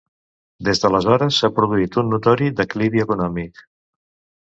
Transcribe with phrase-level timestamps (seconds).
[0.69, 3.67] Des d'aleshores, s'ha produït un notori declivi econòmic.